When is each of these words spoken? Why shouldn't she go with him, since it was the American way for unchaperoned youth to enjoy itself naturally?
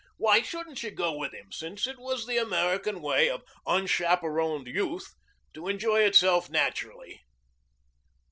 Why 0.17 0.41
shouldn't 0.41 0.79
she 0.79 0.89
go 0.89 1.15
with 1.15 1.31
him, 1.31 1.51
since 1.51 1.85
it 1.85 1.99
was 1.99 2.25
the 2.25 2.37
American 2.39 3.03
way 3.03 3.29
for 3.29 3.41
unchaperoned 3.67 4.65
youth 4.65 5.13
to 5.53 5.67
enjoy 5.67 5.99
itself 6.01 6.49
naturally? 6.49 7.21